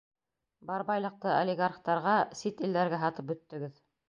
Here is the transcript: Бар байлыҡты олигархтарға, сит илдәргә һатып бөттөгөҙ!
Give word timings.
Бар 0.69 0.83
байлыҡты 0.87 1.29
олигархтарға, 1.33 2.17
сит 2.41 2.65
илдәргә 2.69 3.03
һатып 3.05 3.31
бөттөгөҙ! 3.35 3.79